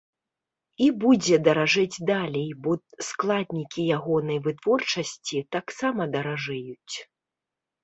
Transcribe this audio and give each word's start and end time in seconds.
І 0.85 0.85
будзе 1.01 1.35
даражэць 1.47 2.03
далей, 2.11 2.47
бо 2.63 2.71
складнікі 3.09 3.81
ягонай 3.99 4.37
вытворчасці 4.49 5.45
таксама 5.59 6.11
даражэюць. 6.19 6.95